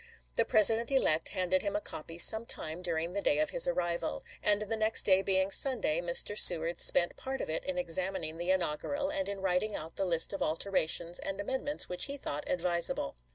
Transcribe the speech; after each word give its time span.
The 0.33 0.45
Presi 0.45 0.69
dent 0.77 0.89
elect 0.91 1.29
handed 1.29 1.61
him 1.61 1.75
a 1.75 1.79
copy 1.79 2.17
some 2.17 2.47
time 2.47 2.81
during 2.81 3.13
the 3.13 3.21
day 3.21 3.37
of 3.37 3.51
his 3.51 3.67
arrival; 3.67 4.23
and 4.41 4.63
the 4.63 4.75
next 4.75 5.03
day 5.03 5.21
being 5.21 5.51
Sunday, 5.51 6.01
Mr. 6.01 6.35
Seward 6.35 6.79
spent 6.79 7.15
part 7.17 7.39
of 7.39 7.51
it 7.51 7.63
in 7.65 7.77
examining 7.77 8.39
the 8.39 8.49
in 8.49 8.61
augural 8.61 9.13
and 9.13 9.29
in 9.29 9.41
writing 9.41 9.75
out 9.75 9.97
the 9.97 10.05
list 10.05 10.33
of 10.33 10.41
alterations 10.41 11.19
and 11.19 11.39
amendments 11.39 11.87
which 11.87 12.05
he 12.05 12.17
thought 12.17 12.45
advisable. 12.47 13.15